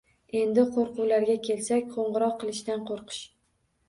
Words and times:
Endi 0.37 0.61
qoʻrquvlarga 0.77 1.35
kelsak, 1.47 1.91
qoʻngʻiroq 1.97 2.33
qilishdan 2.45 2.81
qoʻrqish. 2.89 3.21